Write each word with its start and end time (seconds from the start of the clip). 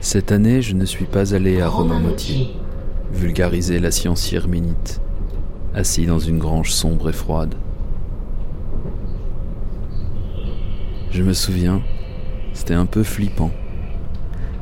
Cette 0.00 0.32
année, 0.32 0.60
je 0.60 0.74
ne 0.74 0.84
suis 0.84 1.04
pas 1.04 1.34
allé 1.34 1.60
à 1.60 1.68
Romain-Motier, 1.68 2.48
vulgariser 3.12 3.78
la 3.78 3.90
science 3.90 4.32
yerminite, 4.32 5.00
assis 5.74 6.06
dans 6.06 6.18
une 6.18 6.38
grange 6.38 6.72
sombre 6.72 7.10
et 7.10 7.12
froide. 7.12 7.54
Je 11.10 11.22
me 11.22 11.32
souviens, 11.32 11.82
c'était 12.54 12.74
un 12.74 12.86
peu 12.86 13.02
flippant, 13.02 13.50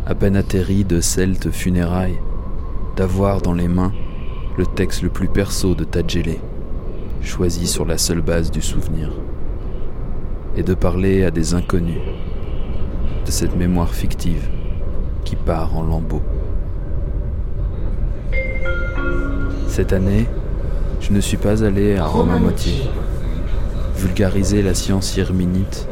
à 0.06 0.14
peine 0.14 0.36
atterri 0.36 0.84
de 0.84 1.00
celtes 1.00 1.50
funérailles, 1.50 2.18
d'avoir 2.96 3.40
dans 3.40 3.54
les 3.54 3.68
mains 3.68 3.92
le 4.56 4.66
texte 4.66 5.02
le 5.02 5.08
plus 5.08 5.28
perso 5.28 5.74
de 5.74 5.84
Tadjele, 5.84 6.36
choisi 7.22 7.66
sur 7.66 7.84
la 7.84 7.96
seule 7.96 8.22
base 8.22 8.50
du 8.50 8.60
souvenir, 8.60 9.10
et 10.56 10.62
de 10.62 10.74
parler 10.74 11.24
à 11.24 11.30
des 11.30 11.54
inconnus 11.54 12.00
cette 13.30 13.56
mémoire 13.56 13.94
fictive 13.94 14.48
qui 15.24 15.36
part 15.36 15.76
en 15.76 15.82
lambeaux. 15.82 16.22
Cette 19.66 19.92
année, 19.92 20.26
je 21.00 21.12
ne 21.12 21.20
suis 21.20 21.36
pas 21.36 21.62
allé 21.62 21.96
à 21.96 22.06
Romain-Motier, 22.06 22.90
vulgariser 23.96 24.62
la 24.62 24.74
science 24.74 25.16
yerminite, 25.16 25.86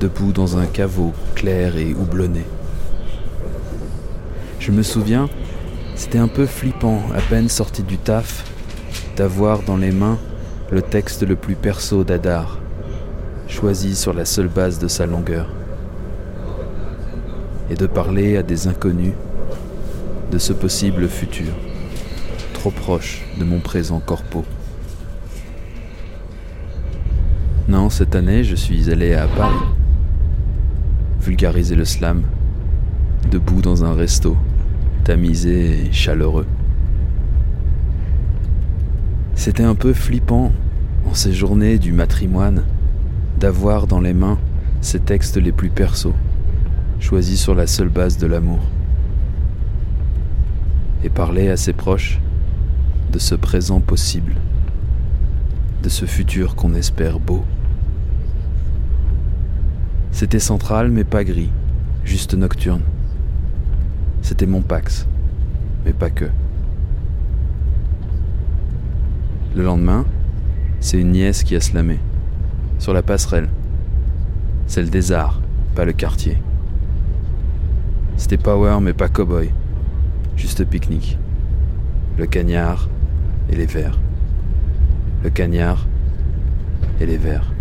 debout 0.00 0.32
dans 0.32 0.58
un 0.58 0.66
caveau 0.66 1.12
clair 1.34 1.76
et 1.76 1.94
houblonné. 1.94 2.44
Je 4.58 4.72
me 4.72 4.82
souviens, 4.82 5.28
c'était 5.94 6.18
un 6.18 6.28
peu 6.28 6.46
flippant, 6.46 7.02
à 7.14 7.20
peine 7.20 7.48
sorti 7.48 7.82
du 7.82 7.98
taf, 7.98 8.44
d'avoir 9.16 9.62
dans 9.62 9.76
les 9.76 9.92
mains 9.92 10.18
le 10.70 10.82
texte 10.82 11.22
le 11.22 11.36
plus 11.36 11.54
perso 11.54 12.04
d'Adar, 12.04 12.58
choisi 13.48 13.96
sur 13.96 14.12
la 14.12 14.24
seule 14.24 14.48
base 14.48 14.78
de 14.78 14.88
sa 14.88 15.06
longueur 15.06 15.48
et 17.70 17.74
de 17.74 17.86
parler 17.86 18.36
à 18.36 18.42
des 18.42 18.66
inconnus 18.66 19.12
de 20.30 20.38
ce 20.38 20.52
possible 20.52 21.08
futur, 21.08 21.52
trop 22.54 22.70
proche 22.70 23.24
de 23.38 23.44
mon 23.44 23.60
présent 23.60 24.00
corpo. 24.00 24.44
Non, 27.68 27.90
cette 27.90 28.14
année, 28.14 28.44
je 28.44 28.54
suis 28.54 28.90
allé 28.90 29.14
à 29.14 29.26
Paris, 29.26 29.54
vulgariser 31.20 31.74
le 31.74 31.84
slam, 31.84 32.22
debout 33.30 33.60
dans 33.60 33.84
un 33.84 33.94
resto, 33.94 34.36
tamisé 35.04 35.86
et 35.86 35.92
chaleureux. 35.92 36.46
C'était 39.34 39.64
un 39.64 39.74
peu 39.74 39.92
flippant, 39.92 40.52
en 41.06 41.14
ces 41.14 41.32
journées 41.32 41.78
du 41.78 41.92
matrimoine, 41.92 42.64
d'avoir 43.38 43.86
dans 43.86 44.00
les 44.00 44.14
mains 44.14 44.38
ces 44.80 45.00
textes 45.00 45.36
les 45.36 45.52
plus 45.52 45.70
persos 45.70 46.14
choisi 47.00 47.36
sur 47.36 47.54
la 47.54 47.66
seule 47.66 47.88
base 47.88 48.18
de 48.18 48.26
l'amour. 48.26 48.60
Et 51.04 51.08
parler 51.08 51.48
à 51.48 51.56
ses 51.56 51.72
proches 51.72 52.20
de 53.12 53.18
ce 53.18 53.34
présent 53.34 53.80
possible, 53.80 54.34
de 55.82 55.88
ce 55.88 56.04
futur 56.04 56.54
qu'on 56.54 56.74
espère 56.74 57.18
beau. 57.20 57.44
C'était 60.10 60.40
central 60.40 60.90
mais 60.90 61.04
pas 61.04 61.24
gris, 61.24 61.50
juste 62.04 62.34
nocturne. 62.34 62.82
C'était 64.22 64.46
mon 64.46 64.60
Pax, 64.60 65.06
mais 65.84 65.92
pas 65.92 66.10
que. 66.10 66.26
Le 69.54 69.62
lendemain, 69.62 70.04
c'est 70.80 71.00
une 71.00 71.12
nièce 71.12 71.44
qui 71.44 71.56
a 71.56 71.60
slamé, 71.60 71.98
sur 72.78 72.92
la 72.92 73.02
passerelle, 73.02 73.48
celle 74.66 74.90
des 74.90 75.12
arts, 75.12 75.40
pas 75.74 75.84
le 75.84 75.92
quartier. 75.92 76.38
C'était 78.18 78.36
power 78.36 78.78
mais 78.82 78.92
pas 78.92 79.08
cowboy. 79.08 79.50
Juste 80.36 80.64
pique-nique. 80.64 81.16
Le 82.18 82.26
cagnard 82.26 82.88
et 83.48 83.56
les 83.56 83.64
verres. 83.64 83.98
Le 85.22 85.30
cagnard 85.30 85.86
et 87.00 87.06
les 87.06 87.16
verres. 87.16 87.52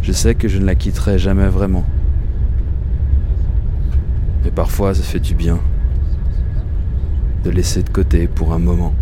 Je 0.00 0.12
sais 0.12 0.34
que 0.34 0.48
je 0.48 0.58
ne 0.58 0.64
la 0.64 0.74
quitterai 0.74 1.18
jamais 1.18 1.48
vraiment. 1.48 1.84
Mais 4.42 4.50
parfois 4.50 4.94
ça 4.94 5.02
fait 5.02 5.20
du 5.20 5.34
bien 5.34 5.60
de 7.44 7.50
laisser 7.50 7.82
de 7.82 7.90
côté 7.90 8.28
pour 8.28 8.54
un 8.54 8.58
moment. 8.58 8.94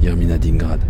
Yermina 0.00 0.38
Dingrad. 0.38 0.80